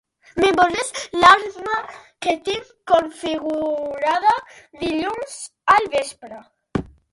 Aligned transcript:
M'esborres 0.43 0.87
l'alarma 1.23 1.75
que 2.27 2.33
tinc 2.47 2.71
configurada 2.93 4.35
dilluns 4.87 5.39
al 5.77 5.89
vespre? 5.99 6.45